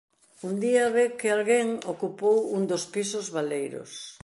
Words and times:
Un 0.47 0.53
día 0.65 0.85
ve 0.95 1.05
que 1.19 1.29
alguén 1.31 1.67
ocupou 1.93 2.37
un 2.55 2.61
dos 2.71 2.83
pisos 2.93 3.25
baleiros. 3.35 3.91